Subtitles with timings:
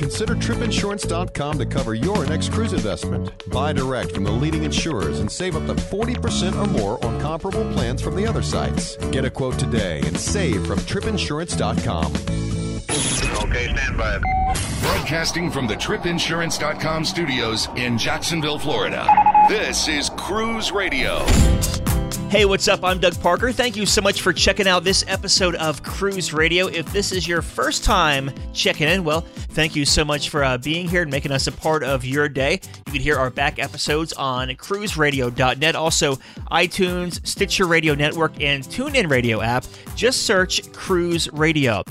[0.00, 3.30] Consider tripinsurance.com to cover your next cruise investment.
[3.50, 7.70] Buy direct from the leading insurers and save up to 40% or more on comparable
[7.74, 8.96] plans from the other sites.
[9.10, 12.14] Get a quote today and save from tripinsurance.com.
[13.44, 14.18] Okay, stand by.
[14.80, 19.06] Broadcasting from the tripinsurance.com studios in Jacksonville, Florida.
[19.50, 21.26] This is Cruise Radio.
[22.30, 22.84] Hey, what's up?
[22.84, 23.50] I'm Doug Parker.
[23.50, 26.68] Thank you so much for checking out this episode of Cruise Radio.
[26.68, 30.56] If this is your first time checking in, well, thank you so much for uh,
[30.56, 32.60] being here and making us a part of your day.
[32.86, 36.18] You can hear our back episodes on cruiseradio.net, also
[36.52, 39.64] iTunes, Stitcher Radio Network, and TuneIn Radio app.
[39.96, 41.82] Just search Cruise Radio.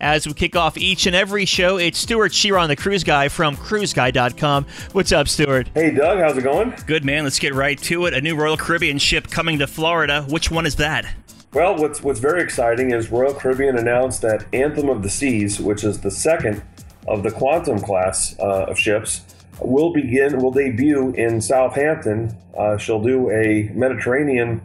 [0.00, 3.56] As we kick off each and every show, it's Stewart Chiron, the cruise guy from
[3.56, 4.66] cruiseguy.com.
[4.92, 5.70] What's up, Stewart?
[5.72, 6.74] Hey, Doug, how's it going?
[6.86, 7.24] Good, man.
[7.24, 8.12] Let's get right to it.
[8.12, 10.26] A new Royal Caribbean ship coming to Florida.
[10.28, 11.06] Which one is that?
[11.54, 15.82] Well, what's what's very exciting is Royal Caribbean announced that Anthem of the Seas, which
[15.82, 16.62] is the second
[17.08, 19.22] of the Quantum class uh, of ships,
[19.60, 22.36] will begin will debut in Southampton.
[22.56, 24.60] Uh, she'll do a Mediterranean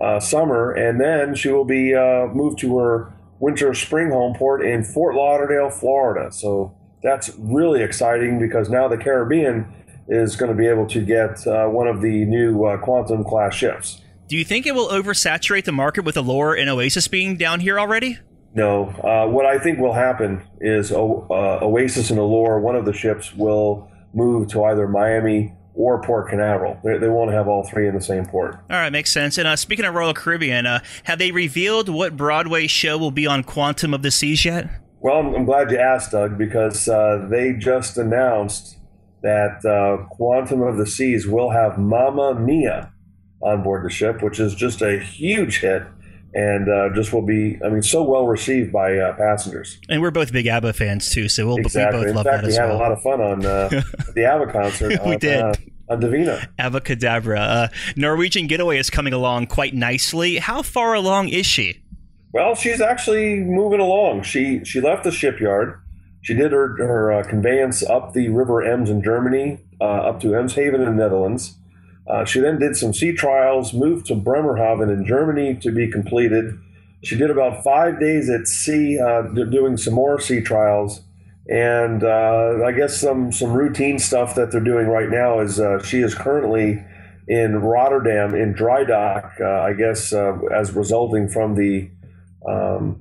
[0.00, 3.12] uh, summer, and then she will be uh, moved to her
[3.42, 6.30] winter spring home port in Fort Lauderdale, Florida.
[6.32, 9.66] So that's really exciting because now the Caribbean
[10.06, 13.52] is going to be able to get uh, one of the new uh, Quantum class
[13.52, 14.00] ships.
[14.28, 17.80] Do you think it will oversaturate the market with Allure and Oasis being down here
[17.80, 18.18] already?
[18.54, 18.90] No.
[19.02, 22.92] Uh, what I think will happen is o- uh, Oasis and Allure, one of the
[22.92, 26.78] ships, will move to either Miami or Port Canaveral.
[26.84, 28.56] They, they won't have all three in the same port.
[28.70, 29.38] All right, makes sense.
[29.38, 33.26] And uh, speaking of Royal Caribbean, uh, have they revealed what Broadway show will be
[33.26, 34.68] on Quantum of the Seas yet?
[35.00, 38.78] Well, I'm, I'm glad you asked, Doug, because uh, they just announced
[39.22, 42.92] that uh, Quantum of the Seas will have Mamma Mia
[43.40, 45.82] on board the ship, which is just a huge hit.
[46.34, 49.78] And uh, just will be, I mean, so well received by uh, passengers.
[49.90, 51.98] And we're both big ABBA fans too, so we'll exactly.
[51.98, 53.68] we both In love fact, that we as had a lot of fun on uh,
[54.14, 54.88] the ABBA concert.
[55.04, 55.40] We on, did.
[55.40, 55.52] Uh,
[55.90, 56.48] on Divina.
[56.58, 57.38] Avacadabra.
[57.38, 60.38] Uh, Norwegian Getaway is coming along quite nicely.
[60.38, 61.82] How far along is she?
[62.32, 64.22] Well, she's actually moving along.
[64.22, 65.78] She she left the shipyard.
[66.22, 70.28] She did her her uh, conveyance up the River Ems in Germany, uh, up to
[70.28, 71.58] Eemshaven in the Netherlands.
[72.12, 76.58] Uh, she then did some sea trials, moved to Bremerhaven in Germany to be completed.
[77.02, 81.00] She did about five days at sea, uh, doing some more sea trials,
[81.48, 85.82] and uh, I guess some some routine stuff that they're doing right now is uh,
[85.82, 86.84] she is currently
[87.28, 89.32] in Rotterdam in dry dock.
[89.40, 91.90] Uh, I guess uh, as resulting from the
[92.46, 93.00] um,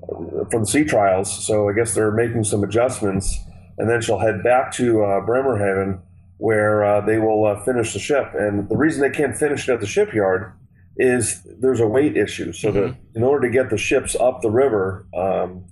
[0.50, 1.46] from the sea trials.
[1.46, 3.38] So I guess they're making some adjustments,
[3.78, 6.00] and then she'll head back to Bremerhaven,
[6.42, 8.32] where uh, they will uh, finish the ship.
[8.34, 10.52] And the reason they can't finish it at the shipyard
[10.98, 12.52] is there's a weight issue.
[12.52, 15.66] So that in order to get the ships up the river um,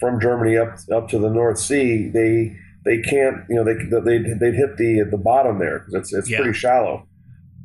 [0.00, 4.18] from Germany up up to the North Sea, they they can't you know they they
[4.40, 6.38] they'd hit the the bottom there because it's it's Yeah.
[6.38, 7.06] pretty shallow.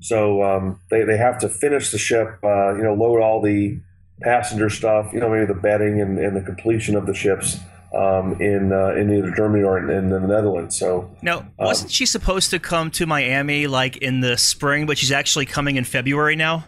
[0.01, 3.79] So um, they they have to finish the ship, uh, you know, load all the
[4.21, 7.57] passenger stuff, you know, maybe the bedding and, and the completion of the ships
[7.93, 10.77] um, in uh, in either Germany or in, in the Netherlands.
[10.77, 15.11] So Now, wasn't she supposed to come to Miami like in the spring, but she's
[15.11, 16.65] actually coming in February now?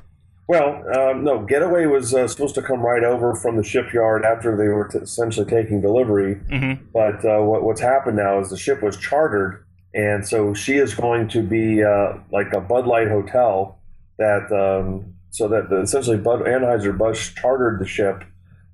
[0.47, 4.56] Well, um, no, Getaway was uh, supposed to come right over from the shipyard after
[4.56, 6.35] they were t- essentially taking delivery.
[6.35, 6.85] Mm-hmm.
[6.94, 9.66] But uh, what, what's happened now is the ship was chartered,
[9.96, 13.80] and so she is going to be uh, like a Bud Light hotel
[14.19, 18.24] that um, so that the, essentially Bud Anheuser Busch chartered the ship,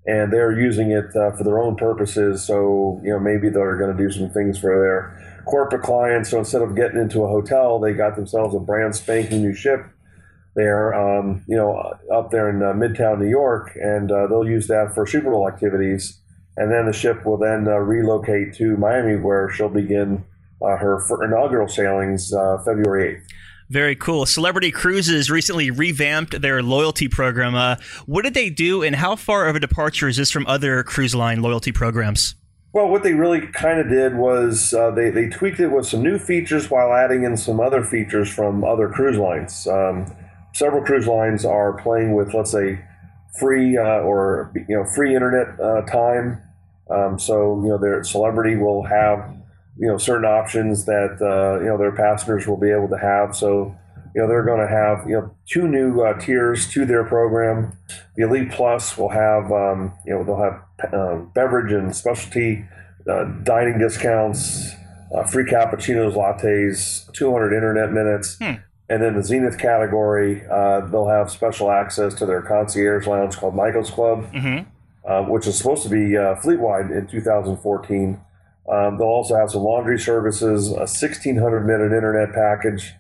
[0.06, 2.44] and they're using it uh, for their own purposes.
[2.44, 6.30] So you know maybe they're going to do some things for their corporate clients.
[6.30, 9.86] So instead of getting into a hotel, they got themselves a brand spanking new ship
[10.56, 14.68] there, um, you know, up there in uh, Midtown New York, and uh, they'll use
[14.68, 16.20] that for Super Bowl activities.
[16.58, 20.26] And then the ship will then uh, relocate to Miami, where she'll begin
[20.62, 23.24] uh, her inaugural sailings uh, February 8th.
[23.72, 24.26] Very cool.
[24.26, 27.56] Celebrity Cruises recently revamped their loyalty program.
[27.56, 30.84] Uh, what did they do, and how far of a departure is this from other
[30.84, 32.36] cruise line loyalty programs?
[32.74, 36.04] Well, what they really kind of did was uh, they, they tweaked it with some
[36.04, 39.66] new features while adding in some other features from other cruise lines.
[39.68, 40.14] Um,
[40.54, 42.84] several cruise lines are playing with, let's say,
[43.40, 46.42] free uh, or you know free internet uh, time.
[46.90, 49.34] Um, so you know their celebrity will have
[49.82, 53.36] you know certain options that uh, you know their passengers will be able to have.
[53.36, 53.76] So
[54.14, 57.78] you know they're going to have you know two new uh, tiers to their program.
[58.16, 62.66] The Elite Plus will have um, you know they'll have um, beverage and specialty
[63.10, 64.72] uh, dining discounts,
[65.16, 68.38] uh, free cappuccinos, lattes, 200 internet minutes.
[68.90, 73.56] And then the Zenith category, uh, they'll have special access to their concierge lounge called
[73.56, 74.68] Michael's Club, Mm-hmm.
[75.10, 78.20] uh, which is supposed to be uh, fleet wide in 2014.
[78.70, 82.94] Um, they'll also have some laundry services, a 1600 minute internet package,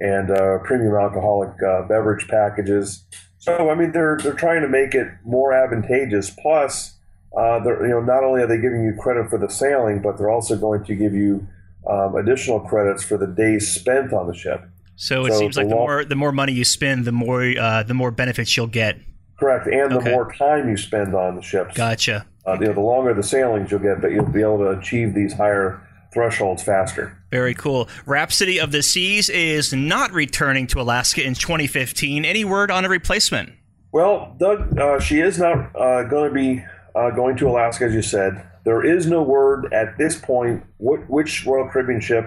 [0.00, 3.04] and uh, premium alcoholic uh, beverage packages.
[3.38, 6.30] So I mean, they're they're trying to make it more advantageous.
[6.30, 6.96] Plus,
[7.36, 10.18] uh, they're, you know, not only are they giving you credit for the sailing, but
[10.18, 11.46] they're also going to give you
[11.88, 14.62] um, additional credits for the days spent on the ship.
[14.96, 17.82] So it So seems like the more the more money you spend, the more uh,
[17.84, 18.98] the more benefits you'll get.
[19.38, 20.04] Correct, and Okay.
[20.04, 21.76] the more time you spend on the ships.
[21.76, 22.26] Gotcha.
[22.48, 25.14] Uh, you know, the longer the sailings you'll get, but you'll be able to achieve
[25.14, 27.16] these higher thresholds faster.
[27.30, 27.88] Very cool.
[28.06, 32.24] Rhapsody of the Seas is not returning to Alaska in 2015.
[32.24, 33.52] Any word on a replacement?
[33.92, 36.64] Well, Doug, uh, she is not uh, going to be
[36.94, 38.46] uh, going to Alaska, as you said.
[38.64, 42.26] There is no word at this point wh- which Royal Caribbean ship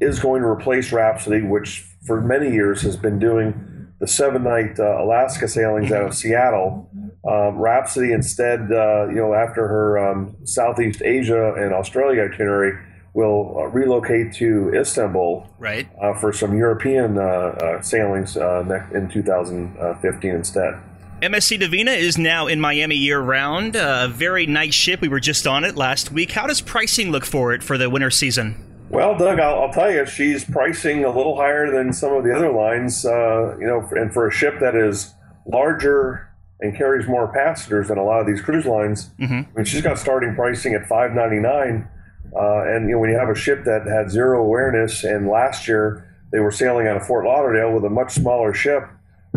[0.00, 4.78] is going to replace Rhapsody, which for many years has been doing the seven night
[4.80, 6.90] uh, Alaska sailings out of Seattle.
[7.24, 12.78] Um, Rhapsody instead, uh, you know, after her um, Southeast Asia and Australia itinerary,
[13.14, 15.88] will uh, relocate to Istanbul Right.
[16.00, 18.64] uh, for some European uh, uh, sailings uh,
[18.94, 20.74] in 2015 instead.
[21.20, 23.76] MSC Divina is now in Miami year round.
[23.76, 25.00] A very nice ship.
[25.00, 26.32] We were just on it last week.
[26.32, 28.56] How does pricing look for it for the winter season?
[28.90, 32.34] Well, Doug, I'll, I'll tell you, she's pricing a little higher than some of the
[32.34, 33.06] other lines.
[33.06, 35.14] Uh, you know, and for a ship that is
[35.46, 36.28] larger
[36.62, 39.98] and carries more passengers than a lot of these cruise lines, I mean, she's got
[39.98, 41.88] starting pricing at five ninety nine.
[42.34, 45.68] Uh, and you know, when you have a ship that had zero awareness, and last
[45.68, 48.84] year they were sailing out of Fort Lauderdale with a much smaller ship,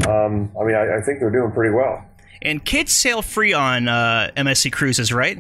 [0.08, 2.06] um, I mean, I, I think they're doing pretty well.
[2.42, 5.38] And kids sail free on uh, MSC cruises, right?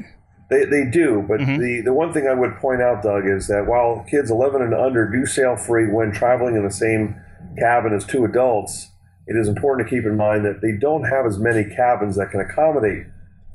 [0.49, 3.65] They, they do, but the, the one thing I would point out, Doug, is that
[3.67, 7.15] while kids 11 and under do sail free when traveling in the same
[7.57, 8.91] cabin as two adults,
[9.27, 12.31] it is important to keep in mind that they don't have as many cabins that
[12.31, 13.07] can accommodate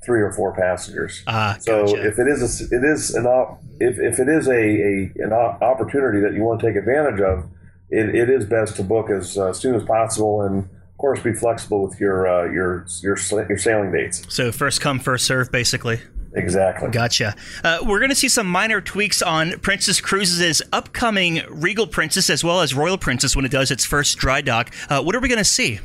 [0.04, 1.22] three or four passengers.
[1.26, 2.06] Ah, so gotcha.
[2.06, 5.32] if it is a, it is an op, if, if it is a, a an
[5.32, 7.44] op- opportunity that you want to take advantage of,
[7.90, 11.32] it, it is best to book as uh, soon as possible and of course be
[11.32, 13.16] flexible with your uh, your your
[13.48, 14.24] your sailing dates.
[14.28, 16.00] So first come, first serve, basically.
[16.34, 16.90] Exactly.
[16.90, 17.34] Gotcha.
[17.64, 22.44] Uh, we're going to see some minor tweaks on Princess Cruises' upcoming Regal Princess as
[22.44, 24.72] well as Royal Princess when it does its first dry dock.
[24.88, 25.80] Uh, what are we going to see?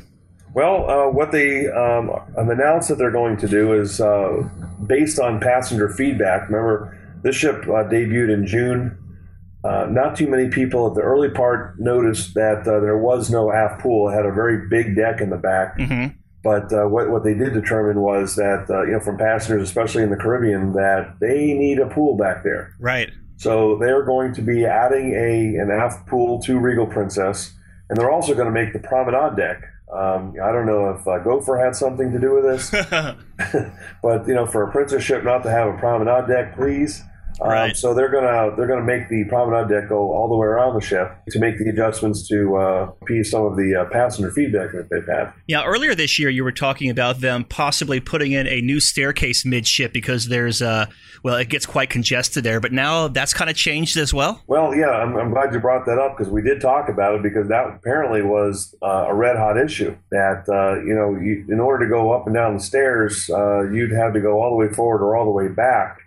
[0.53, 4.47] Well, uh, what they um, have announced that they're going to do is uh,
[4.87, 6.49] based on passenger feedback.
[6.49, 8.97] Remember, this ship uh, debuted in June.
[9.65, 13.51] Uh, not too many people at the early part noticed that uh, there was no
[13.51, 14.09] aft pool.
[14.09, 15.75] It had a very big deck in the back.
[16.45, 20.03] But uh, what, what they did determine was that, uh, you know, from passengers, especially
[20.03, 22.75] in the Caribbean, that they need a pool back there.
[22.79, 23.09] Right.
[23.37, 27.55] So they're going to be adding a an aft pool to Regal Princess,
[27.89, 29.63] and they're also going to make the promenade deck.
[29.91, 32.69] Um, I don't know if uh, Gopher had something to do with this,
[34.03, 37.01] but you know, for a princess ship not to have a promenade deck, please.
[37.41, 40.75] Um, So they're gonna they're gonna make the promenade deck go all the way around
[40.75, 44.71] the ship to make the adjustments to uh, appease some of the uh, passenger feedback
[44.71, 45.33] that they've had.
[45.47, 49.45] Yeah, earlier this year you were talking about them possibly putting in a new staircase
[49.45, 50.85] midship because there's uh
[51.23, 54.41] well it gets quite congested there, but now that's kind of changed as well.
[54.47, 57.23] Well, yeah, I'm, I'm glad you brought that up because we did talk about it
[57.23, 59.95] because that apparently was uh, a red hot issue.
[60.11, 63.69] That uh, you know, you, in order to go up and down the stairs, uh,
[63.69, 65.99] you'd have to go all the way forward or all the way back.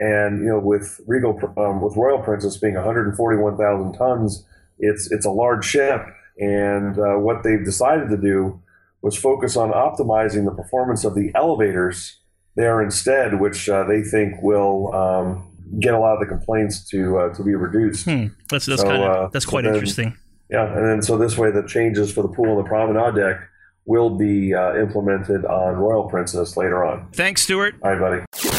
[0.00, 4.44] And you know, with Regal, um, with Royal Princess being 141,000 tons,
[4.78, 6.02] it's it's a large ship.
[6.38, 8.60] And uh, what they've decided to do
[9.02, 12.18] was focus on optimizing the performance of the elevators
[12.56, 15.48] there instead, which uh, they think will um,
[15.80, 18.04] get a lot of the complaints to uh, to be reduced.
[18.06, 18.26] Hmm.
[18.50, 20.16] That's that's So, kind of uh, that's so quite then- interesting.
[20.50, 23.48] Yeah, and then so this way the changes for the pool and the promenade deck
[23.84, 27.08] will be uh, implemented on Royal Princess later on.
[27.12, 27.74] Thanks, Stewart.
[27.82, 28.50] All right, buddy.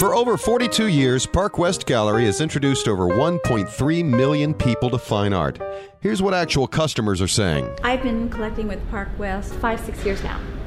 [0.00, 5.34] For over 42 years, Park West Gallery has introduced over 1.3 million people to fine
[5.34, 5.60] art.
[6.00, 7.68] Here's what actual customers are saying.
[7.82, 10.40] I've been collecting with Park West five, six years now.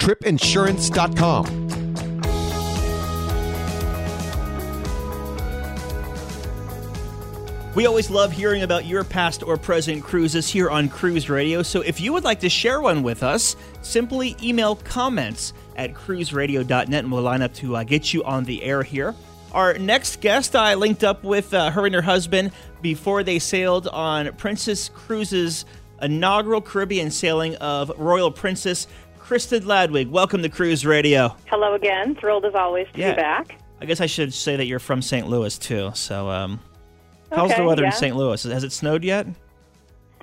[0.00, 1.60] tripinsurance.com.
[7.76, 11.62] We always love hearing about your past or present cruises here on Cruise Radio.
[11.62, 16.92] So if you would like to share one with us, simply email comments at cruiseradio.net
[16.92, 19.14] and we'll line up to uh, get you on the air here.
[19.52, 22.50] Our next guest, I linked up with uh, her and her husband
[22.82, 25.64] before they sailed on Princess Cruises'
[26.02, 28.88] inaugural Caribbean sailing of Royal Princess.
[29.30, 31.36] Kristin Ladewig, welcome to Cruise Radio.
[31.46, 32.16] Hello again.
[32.16, 33.12] Thrilled as always to Yeah.
[33.12, 33.58] be back.
[33.80, 35.28] I guess I should say that you're from St.
[35.28, 35.92] Louis too.
[35.94, 36.58] So, um,
[37.30, 37.92] how's Okay, the weather in.
[37.92, 38.16] St.
[38.16, 38.42] Louis?
[38.42, 39.28] Has it snowed yet?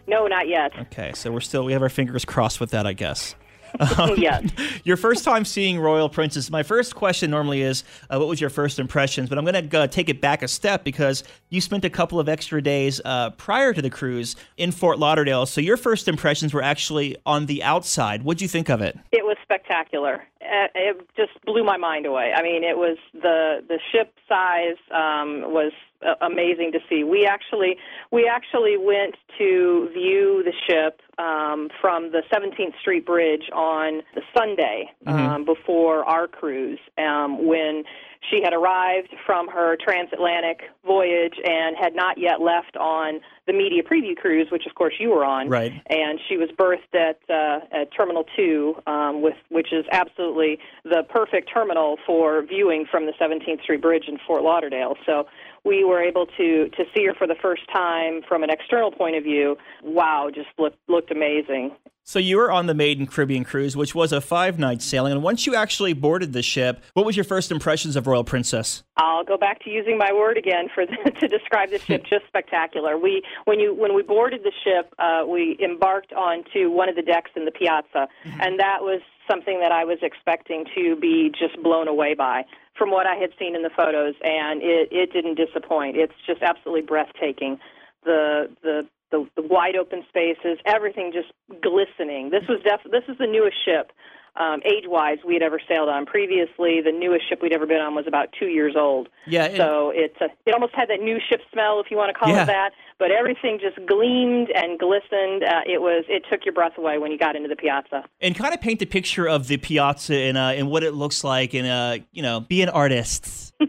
[0.08, 0.74] No, not yet.
[0.78, 3.34] Okay, so we're still we have our fingers crossed with that, I guess.
[4.17, 4.50] yes.
[4.83, 6.50] Your first time seeing Royal Princess.
[6.50, 9.29] My first question normally is, uh, what was your first impressions?
[9.29, 12.19] But I'm going to uh, take it back a step because you spent a couple
[12.19, 15.45] of extra days uh, prior to the cruise in Fort Lauderdale.
[15.45, 18.24] So your first impressions were actually on the outside.
[18.24, 18.97] What'd you think of it?
[19.12, 20.24] It was spectacular.
[20.41, 22.32] Uh, It just blew my mind away.
[22.36, 25.72] I mean, it was the the ship size um, was
[26.06, 27.03] uh, amazing to see.
[27.03, 27.77] We actually
[28.12, 34.22] we actually went to view the ship um, from the 17th Street Bridge on the
[34.38, 37.84] Sunday um, before our cruise um, when
[38.29, 43.83] she had arrived from her transatlantic voyage and had not yet left on the media
[43.83, 45.50] preview cruise, which of course you were on.
[45.50, 45.71] Right.
[45.89, 51.03] And she was berthed at, uh, at Terminal Two, um, with which is absolutely the
[51.09, 54.95] perfect terminal for viewing from the 17th Street Bridge in Fort Lauderdale.
[55.05, 55.27] So
[55.63, 59.15] we were able to to see her for the first time from an external point
[59.15, 59.57] of view.
[59.83, 61.71] Wow, just looked looked amazing.
[62.08, 65.12] So you were on the Maiden Caribbean cruise, which was a five night sailing.
[65.12, 68.82] And once you actually boarded the ship, what was your first impressions of Royal Princess?
[68.96, 72.06] I'll go back to using my word again for the, to describe the ship.
[72.10, 72.98] Just spectacular.
[72.98, 77.02] We when you when we boarded the ship, uh, we embarked onto one of the
[77.02, 78.08] decks in the piazza,
[78.40, 82.46] and that was something that I was expecting to be just blown away by
[82.78, 85.98] from what I had seen in the photos, and it it didn't disappoint.
[85.98, 87.60] It's just absolutely breathtaking.
[88.06, 92.30] The the the, the wide open spaces, everything just glistening.
[92.30, 93.92] This was def- this is the newest ship
[94.36, 96.06] um, age-wise we had ever sailed on.
[96.06, 99.10] Previously, the newest ship we'd ever been on was about two years old.
[99.26, 102.10] Yeah, and- So it's uh, it almost had that new ship smell, if you want
[102.14, 102.44] to call Yeah.
[102.44, 102.72] it that.
[103.00, 105.44] But everything just gleamed and glistened.
[105.44, 108.04] Uh, it was it took your breath away when you got into the piazza.
[108.22, 111.24] And kind of paint the picture of the piazza and, uh, and what it looks
[111.24, 113.54] like and, uh, you know, be an artist.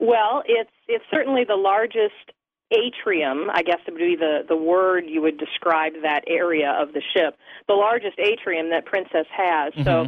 [0.00, 2.14] Well, it's it's certainly the largest
[2.70, 7.02] atrium, I guess would be the, the word you would describe that area of the
[7.14, 7.36] ship.
[7.66, 9.72] The largest atrium that Princess has.
[9.84, 10.06] So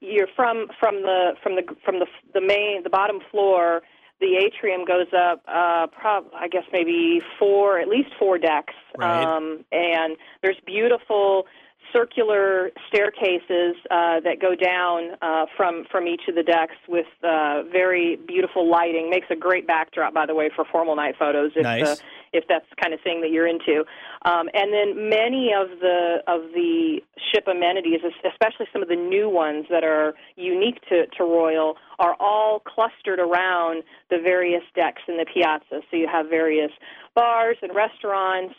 [0.00, 3.82] you're from from the from the from the the main the bottom floor.
[4.18, 9.22] The atrium goes up, uh, prob- I guess maybe four, at least four decks, Right.
[9.22, 11.46] um, and there's beautiful
[11.92, 17.62] circular staircases uh, that go down uh, from from each of the decks with uh,
[17.70, 19.10] very beautiful lighting.
[19.10, 21.52] Makes a great backdrop, by the way, for formal night photos.
[21.56, 21.86] If, Nice.
[21.86, 21.96] uh,
[22.32, 23.84] if that's the kind of thing that you're into,
[24.24, 27.00] um, and then many of the of the
[27.32, 32.16] ship amenities, especially some of the new ones that are unique to, to Royal, are
[32.20, 35.82] all clustered around the various decks in the piazza.
[35.90, 36.70] So you have various
[37.14, 38.54] bars and restaurants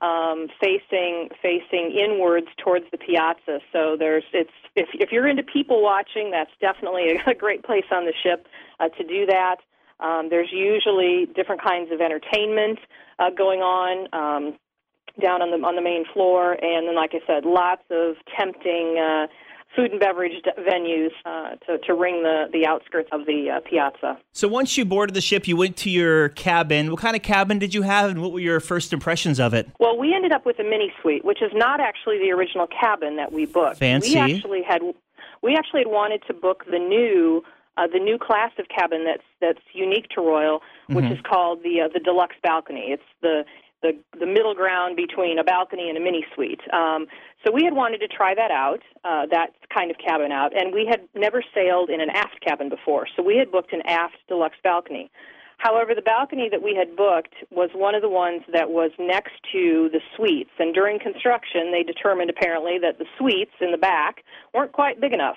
[0.00, 3.60] um, facing facing inwards towards the piazza.
[3.72, 7.84] So there's it's if if you're into people watching, that's definitely a, a great place
[7.90, 8.46] on the ship
[8.78, 9.56] uh, to do that.
[10.00, 12.78] Um, there's usually different kinds of entertainment
[13.18, 14.58] uh, going on um,
[15.20, 18.98] down on the on the main floor, and then, like I said, lots of tempting.
[18.98, 19.26] Uh,
[19.76, 24.18] Food and beverage venues uh, to, to ring the, the outskirts of the uh, piazza.
[24.32, 26.90] So once you boarded the ship, you went to your cabin.
[26.90, 29.68] What kind of cabin did you have, and what were your first impressions of it?
[29.78, 33.14] Well, we ended up with a mini suite, which is not actually the original cabin
[33.16, 33.78] that we booked.
[33.78, 34.14] Fancy.
[34.14, 34.82] We actually had
[35.42, 37.44] we actually had wanted to book the new
[37.76, 41.12] uh, the new class of cabin that's that's unique to Royal, which Mhm.
[41.12, 42.86] is called the uh, the deluxe balcony.
[42.88, 43.44] It's the
[43.82, 46.60] the the middle ground between a balcony and a mini suite.
[46.72, 47.06] Um,
[47.44, 50.74] so we had wanted to try that out, uh, that kind of cabin out, and
[50.74, 53.06] we had never sailed in an aft cabin before.
[53.16, 55.10] So we had booked an aft deluxe balcony.
[55.56, 59.34] However, the balcony that we had booked was one of the ones that was next
[59.52, 64.24] to the suites, and during construction, they determined apparently that the suites in the back
[64.54, 65.36] weren't quite big enough.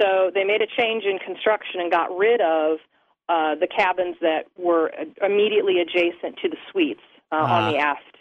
[0.00, 2.78] So they made a change in construction and got rid of
[3.28, 7.70] uh, the cabins that were immediately adjacent to the suites uh, on Ah.
[7.70, 8.16] the aft.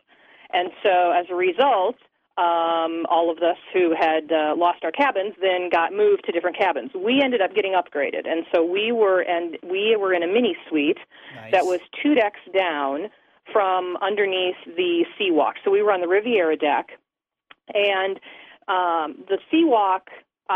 [0.54, 1.96] And so as a result,
[2.38, 6.58] um, all of us who had uh, lost our cabins then got moved to different
[6.58, 6.92] cabins.
[6.96, 10.56] We ended up getting upgraded, and so we were and we were in a mini
[10.68, 10.98] suite
[11.52, 13.10] that was two decks down
[13.52, 15.54] from underneath the seawalk.
[15.64, 16.98] So we were on the Riviera deck,
[17.74, 18.20] and
[18.68, 20.08] um, the seawalk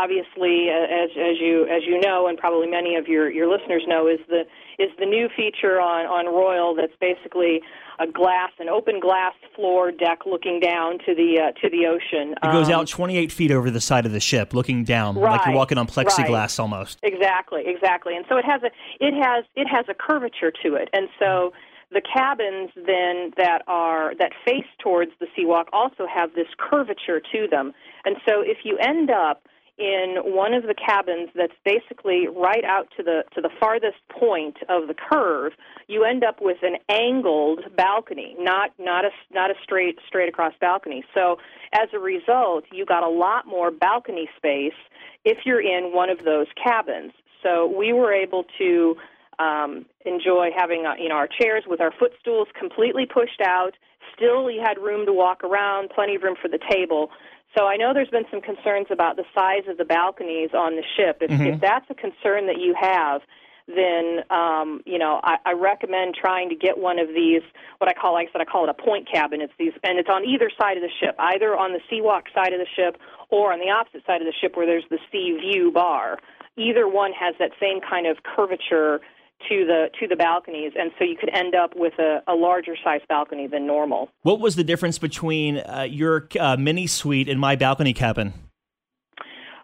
[0.02, 3.82] obviously uh, as as you as you know and probably many of your your listeners
[3.86, 4.42] know is the
[4.78, 7.60] is the new feature on on Royal that's basically
[7.98, 12.34] a glass an open glass floor deck looking down to the uh, to the ocean
[12.42, 15.44] It goes Um, out 28 feet over the side of the ship, looking down, like
[15.46, 16.60] you're walking on plexiglass right.
[16.60, 16.98] almost.
[17.02, 18.16] Exactly, exactly.
[18.16, 20.88] And so it has a it has it has a curvature to it.
[20.92, 21.52] And so
[21.90, 27.48] the cabins then that are that face towards the seawalk also have this curvature to
[27.50, 27.72] them.
[28.04, 29.42] And so if you end up
[29.78, 34.56] in one of the cabins that's basically right out to the to the farthest point
[34.68, 35.52] of the curve,
[35.86, 40.52] you end up with an angled balcony, not not a not a straight straight across
[40.60, 41.04] balcony.
[41.14, 41.38] So
[41.72, 44.78] as a result, you got a lot more balcony space
[45.24, 47.12] if you're in one of those cabins.
[47.42, 48.96] So we were able to
[49.38, 53.72] um, enjoy having uh, you know our chairs with our footstools completely pushed out.
[54.16, 57.10] Still, you had room to walk around, plenty of room for the table.
[57.56, 60.84] So I know there's been some concerns about the size of the balconies on the
[60.96, 61.18] ship.
[61.22, 61.54] If, Mhm.
[61.54, 63.22] if that's a concern that you have,
[63.66, 67.42] then um, you know I, I recommend trying to get one of these.
[67.78, 69.40] What I call, like I said, I call it a point cabin.
[69.40, 72.52] It's these, and it's on either side of the ship, either on the seawalk side
[72.52, 72.96] of the ship
[73.30, 76.18] or on the opposite side of the ship where there's the sea view bar.
[76.56, 79.00] Either one has that same kind of curvature
[79.48, 82.76] to the to the balconies, and so you could end up with a, a larger
[82.82, 84.10] size balcony than normal.
[84.22, 88.34] What was the difference between uh, your uh, mini suite and my balcony cabin?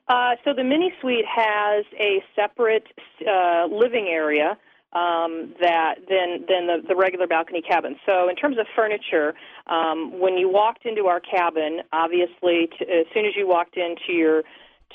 [0.06, 2.86] Uh, so the mini suite has a separate
[3.26, 4.58] uh, living area
[4.92, 7.96] um, that than than the, the regular balcony cabin.
[8.06, 9.34] So in terms of furniture,
[9.66, 14.12] um, when you walked into our cabin, obviously t- as soon as you walked into
[14.12, 14.42] your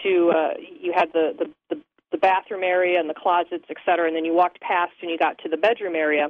[0.04, 1.82] to uh, you had the the the
[2.20, 5.38] bathroom area and the closets, et cetera, and then you walked past and you got
[5.40, 6.30] to the bedroom area.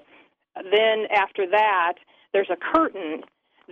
[0.56, 1.94] Then after that,
[2.34, 3.22] there's a curtain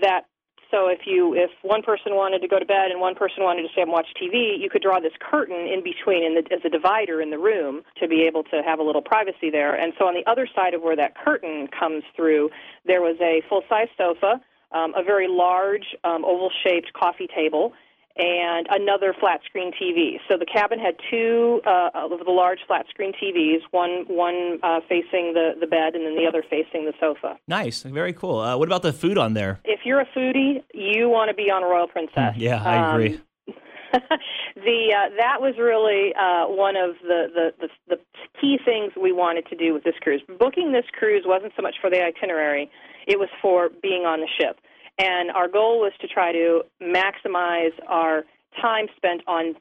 [0.01, 0.25] that
[0.71, 3.63] so if you if one person wanted to go to bed and one person wanted
[3.63, 6.59] to stay and watch TV, you could draw this curtain in between in the, as
[6.65, 9.75] a divider in the room to be able to have a little privacy there.
[9.75, 12.49] And so on the other side of where that curtain comes through,
[12.85, 17.73] there was a full size sofa, um, a very large um, oval shaped coffee table,
[18.17, 20.19] and another flat screen TV.
[20.27, 24.79] So the cabin had two uh, of the large flat screen TVs, one one uh,
[24.89, 27.37] facing the the bed and then the other facing the sofa.
[27.47, 28.39] Nice, very cool.
[28.39, 29.59] Uh, what about the food on there?
[29.63, 32.35] If you're a foodie, you want to be on Royal Princess.
[32.37, 33.21] Yeah, I Um, agree.
[33.93, 37.97] the uh, that was really uh, one of the, the, the the
[38.41, 40.21] key things we wanted to do with this cruise.
[40.39, 42.69] Booking this cruise wasn't so much for the itinerary;
[43.07, 44.59] it was for being on the ship.
[44.97, 48.23] And our goal was to try to maximize our
[48.59, 49.55] time spent on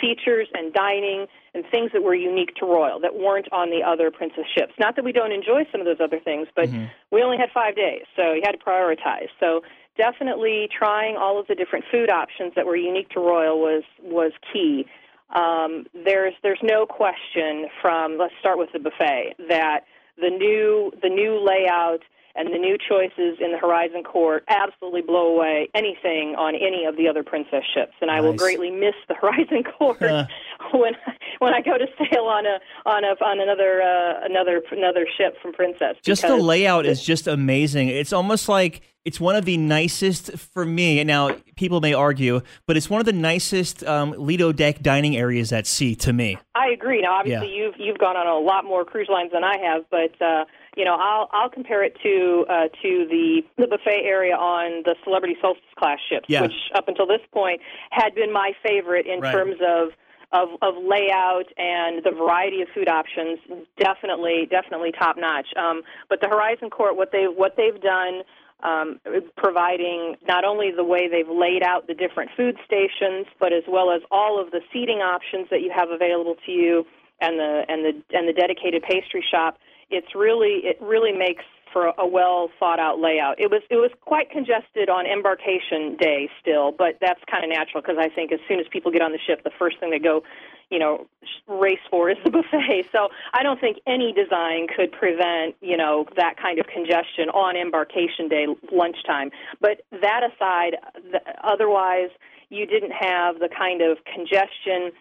[0.00, 4.10] features and dining and things that were unique to Royal that weren't on the other
[4.10, 4.74] Princess ships.
[4.78, 6.68] Not that we don't enjoy some of those other things, but
[7.10, 9.28] we only had five days, so you had to prioritize.
[9.40, 9.62] So
[9.96, 14.32] definitely trying all of the different food options that were unique to Royal was was
[14.52, 14.86] key.
[15.34, 19.80] Um, there's there's no question from let's start with the buffet that
[20.18, 22.02] the new the new layout
[22.36, 26.96] and the new choices in the Horizon Court absolutely blow away anything on any of
[26.96, 30.00] the other Princess ships, and I will greatly miss the Horizon Court
[30.72, 30.92] when
[31.38, 35.36] when I go to sail on a on a on another uh, another another ship
[35.40, 35.96] from Princess.
[36.02, 37.88] Just the layout is just amazing.
[37.88, 40.98] It's almost like it's one of the nicest for me.
[40.98, 45.16] And Now, people may argue, but it's one of the nicest um, Lido deck dining
[45.16, 46.38] areas at sea to me.
[46.56, 47.02] I agree.
[47.02, 50.20] Now, obviously, you've you've gone on a lot more cruise lines than I have, but
[50.20, 50.44] uh,
[50.76, 54.94] you know, I'll I'll compare it to uh, to the the buffet area on the
[55.04, 56.42] Celebrity Solstice class ships, Yeah.
[56.42, 57.60] which up until this point
[57.90, 59.32] had been my favorite in Right.
[59.32, 59.88] terms of.
[60.32, 63.38] Of, of layout and the variety of food options,
[63.78, 65.46] definitely, definitely top notch.
[65.56, 68.22] Um, but the Horizon Court, what they what they've done
[68.64, 68.98] um,
[69.36, 73.92] providing not only the way they've laid out the different food stations, but as well
[73.92, 76.84] as all of the seating options that you have available to you,
[77.20, 79.58] and the and the and the dedicated pastry shop.
[79.90, 83.38] It's really it really makes for a well thought out layout.
[83.38, 87.82] It was it was quite congested on embarkation day still, but that's kind of natural
[87.82, 89.98] because I think as soon as people get on the ship, the first thing they
[89.98, 90.22] go,
[90.70, 91.06] you know,
[91.46, 92.88] race for is the buffet.
[92.92, 97.56] So I don't think any design could prevent you know that kind of congestion on
[97.56, 99.30] embarkation day lunchtime.
[99.60, 102.08] But that aside, the, otherwise
[102.48, 104.92] you didn't have the kind of congestion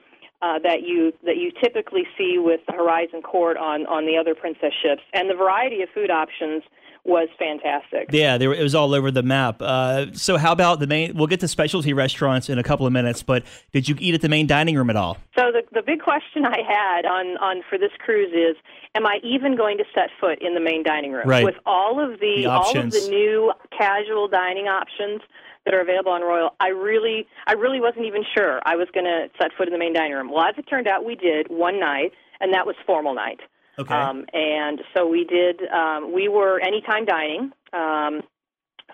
[0.46, 4.36] uh, that you that you typically see with the Horizon Court on on the other
[4.36, 6.62] Princess ships, and the variety of food options
[7.04, 8.10] was fantastic.
[8.12, 9.62] Yeah, there, it was all over the map.
[9.62, 11.16] Uh, so, how about the main?
[11.16, 14.22] We'll get to specialty restaurants in a couple of minutes, but did you eat at
[14.22, 15.18] the main dining room at all?
[15.36, 18.56] So, the the big question I had on on for this cruise is,
[18.94, 21.44] am I even going to set foot in the main dining room right.
[21.44, 25.22] with all of the, the all of the new casual dining options?
[25.66, 29.06] That are available on Royal, I really, I really wasn't even sure I was going
[29.06, 30.32] to set foot in the main dining room.
[30.32, 33.40] Well, as it turned out, we did one night, and that was formal night.
[33.78, 33.94] Okay.
[33.94, 35.62] Um, and so we did.
[35.70, 38.22] Um, we were anytime dining um,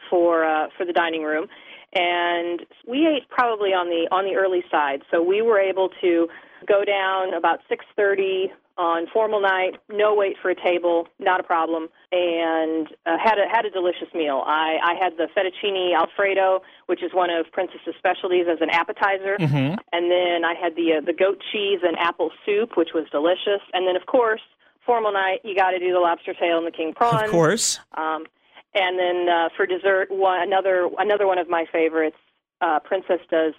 [0.10, 1.48] for uh, for the dining room,
[1.94, 5.04] and we ate probably on the on the early side.
[5.12, 6.28] So we were able to
[6.68, 11.44] go down about six thirty on formal night, no wait for a table, not a
[11.44, 14.42] problem, and uh, had a had a delicious meal.
[14.44, 19.38] I, I had the fettuccine alfredo, which is one of Princess's specialties, as an appetizer,
[19.38, 19.76] mm-hmm.
[19.94, 23.62] and then I had the uh, the goat cheese and apple soup, which was delicious,
[23.74, 24.42] and then of course
[24.84, 27.80] formal night you got to do the lobster tail and the king prawn, of course.
[27.94, 28.26] Um,
[28.74, 32.18] and then uh, for dessert, one another another one of my favorites.
[32.62, 33.54] Uh, Princess does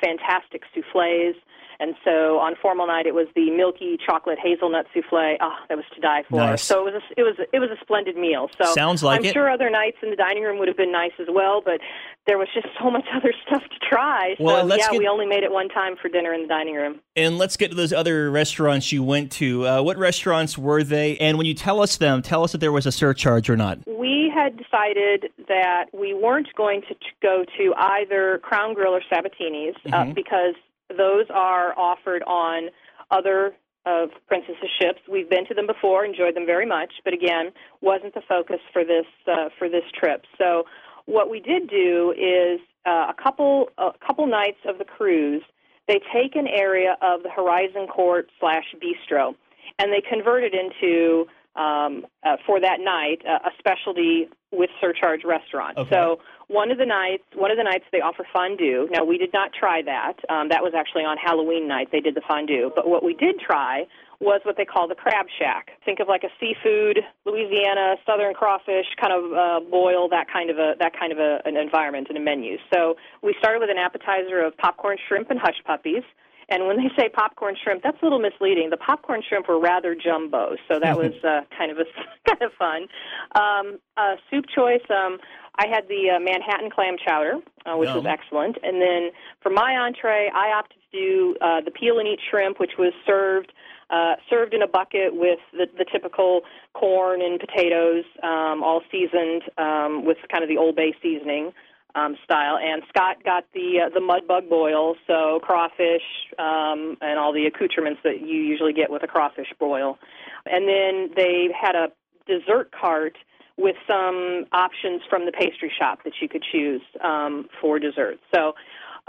[0.00, 1.36] fantastic souffles.
[1.78, 5.36] And so on formal night, it was the milky chocolate hazelnut souffle.
[5.42, 6.36] Oh, that was to die for.
[6.36, 6.62] Nice.
[6.62, 8.48] So it was a, it was a, it was a splendid meal.
[8.56, 9.34] So Sounds like I'm it.
[9.34, 11.80] sure other nights in the dining room would have been nice as well, but
[12.26, 14.34] there was just so much other stuff to try.
[14.38, 16.74] So Well, yeah, get- we only made it one time for dinner in the dining
[16.74, 17.00] room.
[17.14, 19.66] And let's get to those other restaurants you went to.
[19.66, 21.16] Uh, what restaurants were they?
[21.18, 23.78] And when you tell us them, tell us if there was a surcharge or not.
[23.86, 29.76] We had decided that we weren't going to go to either Crown Grill or Sabatini's
[29.86, 30.14] uh, Mhm.
[30.14, 30.54] because
[30.96, 32.70] those are offered on
[33.10, 33.54] other
[33.86, 34.98] of Princess's ships.
[35.08, 38.84] We've been to them before, enjoyed them very much, but again, wasn't the focus for
[38.84, 40.24] this uh, for this trip.
[40.38, 40.64] So,
[41.06, 45.42] what we did do is uh, a couple a couple nights of the cruise.
[45.88, 49.34] They take an area of the Horizon Court slash Bistro,
[49.78, 55.22] and they convert it into um, uh, for that night uh, a specialty with surcharge
[55.24, 55.76] restaurant.
[55.78, 55.90] Okay.
[55.90, 58.88] So one of the nights, one of the nights they offer fondue.
[58.90, 60.14] Now we did not try that.
[60.28, 61.88] Um, that was actually on Halloween night.
[61.92, 62.70] They did the fondue.
[62.74, 63.86] But what we did try
[64.20, 65.70] was what they call the crab shack.
[65.84, 70.58] Think of like a seafood, Louisiana southern crawfish kind of uh, boil, that kind of
[70.58, 72.56] a that kind of a, an environment and a menu.
[72.72, 76.02] So we started with an appetizer of popcorn shrimp and hush puppies.
[76.48, 78.70] And when they say popcorn shrimp, that's a little misleading.
[78.70, 81.84] The popcorn shrimp were rather jumbo, so that was uh, kind of a
[82.28, 82.86] kind of fun.
[83.34, 84.84] Um, uh, soup choice.
[84.88, 85.18] Um,
[85.58, 88.58] I had the uh, Manhattan clam chowder, uh, which was excellent.
[88.62, 89.10] And then
[89.42, 92.92] for my entree, I opted to do uh, the peel and eat shrimp, which was
[93.06, 93.52] served
[93.88, 96.40] uh, served in a bucket with the, the typical
[96.74, 101.52] corn and potatoes, um, all seasoned um, with kind of the Old Bay seasoning
[101.96, 102.58] um, style.
[102.58, 106.04] And Scott got the uh, the mud bug boil, so crawfish
[106.38, 109.98] um, and all the accoutrements that you usually get with a crawfish boil.
[110.44, 111.88] And then they had a
[112.26, 113.16] dessert cart
[113.56, 118.18] with some options from the pastry shop that you could choose um, for dessert.
[118.34, 118.52] So,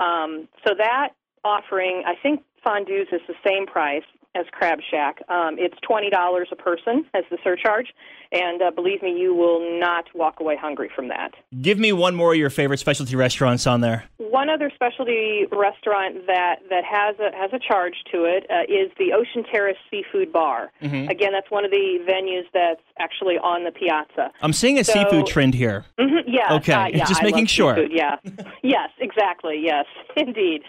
[0.01, 1.09] um, so that
[1.43, 4.03] offering, I think fondues is the same price
[4.37, 5.21] as Crab Shack.
[5.29, 7.87] Um, it's twenty dollars a person as the surcharge,
[8.31, 11.31] and uh, believe me, you will not walk away hungry from that.
[11.61, 14.03] Give me one more of your favorite specialty restaurants on there.
[14.17, 18.91] One other specialty restaurant that, that has a has a charge to it uh, is
[18.99, 20.71] the Ocean Terrace Seafood Bar.
[20.83, 21.09] Mhm.
[21.09, 24.31] Again, that's one of the venues that's actually on the piazza.
[24.41, 25.85] I'm seeing a So- seafood trend here.
[25.97, 26.53] Mhm, yeah.
[26.55, 27.75] Okay, uh, yeah, just I making sure.
[27.75, 28.17] seafood, yeah.
[28.63, 29.59] yes, exactly.
[29.63, 30.63] Yes, indeed.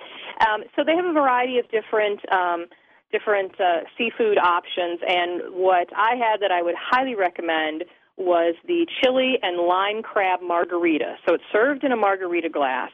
[0.48, 2.66] Um, so they have a variety of different um,
[3.10, 7.84] different uh, seafood options, and what I had that I would highly recommend
[8.16, 11.16] was the chili and lime crab margarita.
[11.26, 12.90] So it's served in a margarita glass,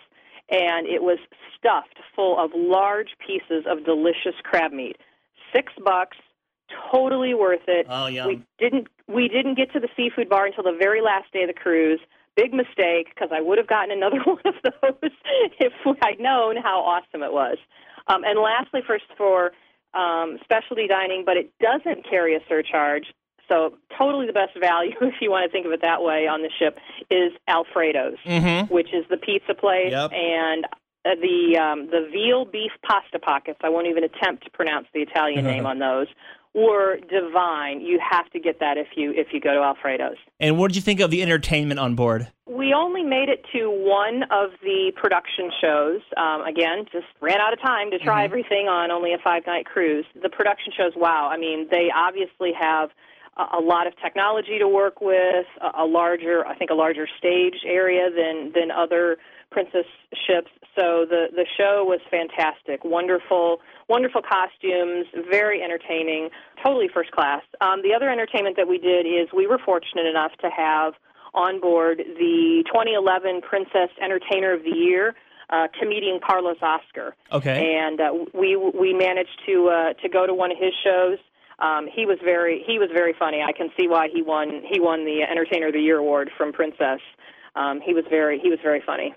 [0.50, 1.18] and it was
[1.58, 4.96] stuffed full of large pieces of delicious crab meat.
[5.52, 6.16] Six bucks,
[6.92, 7.86] totally worth it.
[7.88, 8.28] Oh, yum.
[8.28, 11.48] We didn't we didn't get to the seafood bar until the very last day of
[11.48, 12.00] the cruise.
[12.36, 15.12] Big mistake because I would have gotten another one of those
[15.58, 15.72] if
[16.02, 17.58] I'd known how awesome it was.
[18.08, 19.52] Um, and lastly, first for
[19.94, 23.06] um, specialty dining, but it doesn't carry a surcharge.
[23.48, 26.42] So totally the best value, if you want to think of it that way, on
[26.42, 26.78] the ship
[27.10, 28.70] is Alfredo's, Mhm.
[28.70, 30.12] which is the pizza place, Yep.
[30.12, 30.64] and
[31.06, 33.58] uh, the um, the veal beef pasta pockets.
[33.62, 36.06] I won't even attempt to pronounce the Italian name on those.
[36.54, 37.80] Were divine.
[37.80, 40.16] You have to get that if you if you go to Alfredo's.
[40.38, 42.28] And what did you think of the entertainment on board?
[42.46, 46.00] We only made it to one of the production shows.
[46.16, 49.66] Um, again, just ran out of time to try everything on only a five night
[49.66, 50.04] cruise.
[50.22, 51.28] The production shows, wow.
[51.32, 52.90] I mean, they obviously have
[53.36, 57.64] a, lot of technology to work with, a, a larger, I think, a larger stage
[57.66, 59.16] area than than other
[59.54, 59.86] princess
[60.26, 60.50] ships.
[60.74, 66.30] So the the show was fantastic, wonderful, wonderful costumes, very entertaining,
[66.64, 67.42] totally first class.
[67.60, 70.94] Um, the other entertainment that we did is we were fortunate enough to have
[71.32, 75.14] on board the 2011 Princess Entertainer of the Year,
[75.50, 77.14] uh, comedian Carlos Oscar.
[77.30, 77.76] Okay.
[77.78, 81.18] And uh, we we managed to uh, to go to one of his shows.
[81.60, 83.42] Um, he was very he was very funny.
[83.46, 86.52] I can see why he won he won the Entertainer of the Year award from
[86.52, 86.98] Princess.
[87.54, 89.14] Um, he was very he was very funny.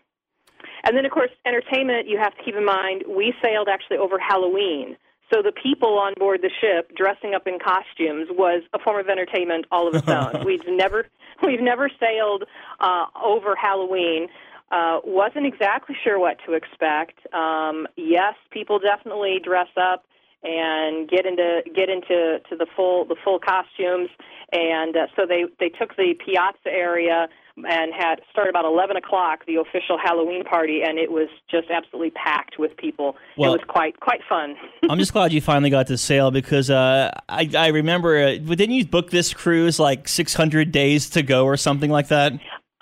[0.88, 4.18] And then, of course, entertainment, you have to keep in mind, we sailed actually over
[4.18, 4.96] Halloween.
[5.34, 9.10] So the people on board the ship dressing up in costumes was a form of
[9.10, 10.42] entertainment all of its own.
[10.46, 11.08] we've never
[11.44, 12.46] we've never sailed
[12.80, 14.30] uh, over Halloween.
[14.72, 17.20] Uh, wasn't exactly sure what to expect.
[17.34, 20.06] Um, yes, people definitely dress up
[20.44, 24.10] and get into get into to the full the full costumes,
[24.54, 27.28] and uh, so they they took the piazza area
[27.68, 32.12] and had started about 11 o'clock the official Halloween party, and it was just absolutely
[32.12, 33.16] packed with people.
[33.38, 34.56] Well- it was quite quite fun.
[34.90, 38.72] I'm just glad you finally got to sail because uh, I, I remember, uh, didn't
[38.72, 42.34] you book this cruise like 600 days to go or something like that?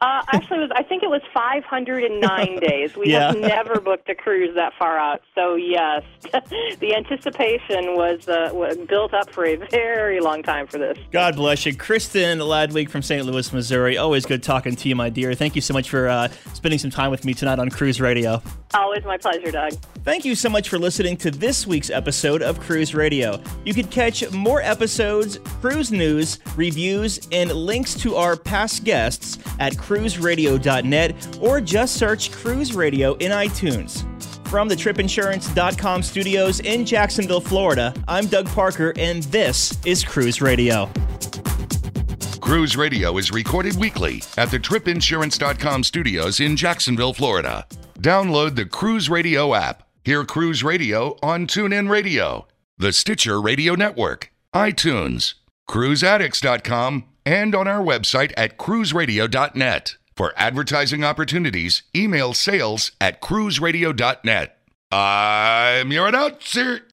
[0.05, 2.95] Uh, actually, was, I think it was 509 days.
[2.95, 3.27] We Yeah.
[3.31, 5.21] have never booked a cruise that far out.
[5.33, 6.03] So yes,
[6.79, 10.97] the anticipation was uh, was built up for a very long time for this.
[11.11, 11.73] God bless you.
[11.73, 13.25] Kristin Ladewig from St.
[13.25, 13.97] Louis, Missouri.
[13.97, 15.33] Always good talking to you, my dear.
[15.33, 18.41] Thank you so much for uh, spending some time with me tonight on Cruise Radio.
[18.75, 19.73] Always my pleasure, Doug.
[20.03, 23.41] Thank you so much for listening to this week's episode of Cruise Radio.
[23.63, 29.77] You can catch more episodes, cruise news, reviews, and links to our past guests at
[29.95, 34.03] cruiseradio.net or just search Cruise Radio in iTunes.
[34.47, 40.89] From the tripinsurance.com studios in Jacksonville, Florida, I'm Doug Parker, and this is Cruise Radio.
[42.39, 47.65] Cruise Radio is recorded weekly at the tripinsurance.com studios in Jacksonville, Florida.
[47.99, 49.81] Download the Cruise Radio app.
[50.03, 55.33] Hear Cruise Radio on TuneIn Radio, the Stitcher Radio Network, iTunes,
[55.67, 59.97] cruiseaddicts.com, and on our website at cruiseradio.net.
[60.15, 64.57] For advertising opportunities, email sales at cruiseradio.net.
[64.91, 66.81] I'm your announcer,